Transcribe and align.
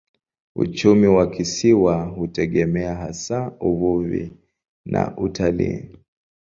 Uchumi 0.55 1.07
wa 1.07 1.27
kisiwa 1.29 2.05
hutegemea 2.05 2.95
hasa 2.95 3.51
uvuvi 3.59 4.31
na 4.85 5.17
utalii. 5.17 5.89